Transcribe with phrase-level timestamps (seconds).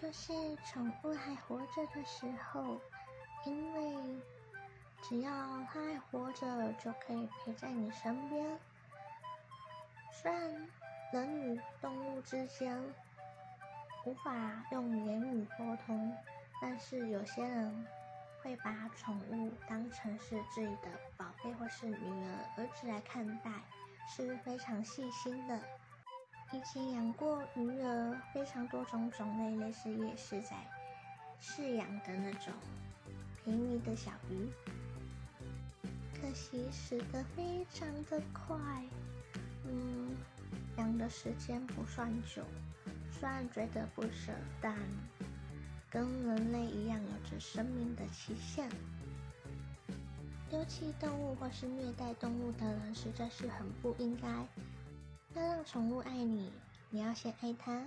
[0.00, 0.32] 就是
[0.64, 2.80] 宠物还活着的时候，
[3.44, 4.22] 因为
[5.02, 5.30] 只要
[5.70, 8.58] 它还活着，就可以陪在你身边。
[10.10, 10.68] 虽然
[11.12, 12.82] 人与动物之间
[14.06, 16.16] 无法用言语沟通，
[16.62, 17.86] 但是有些人
[18.42, 20.88] 会把宠物当成是自己的
[21.18, 23.50] 宝贝或是女儿、儿子来看待，
[24.08, 25.60] 是非常细心的。
[26.52, 30.56] 以前养过鱼儿，非常多种种类，类似夜市在
[31.40, 32.52] 饲养的那种
[33.44, 34.48] 便宜的小鱼，
[36.20, 38.56] 可惜死得非常的快。
[39.64, 40.16] 嗯，
[40.76, 42.42] 养的时间不算久，
[43.12, 44.76] 虽然觉得不舍，但
[45.88, 48.68] 跟人类一样有着生命的期限。
[50.48, 54.28] 丢弃动物或是虐待动物的人，实在是很不应该。
[55.34, 56.50] 要让宠物爱你，
[56.90, 57.82] 你要先爱它。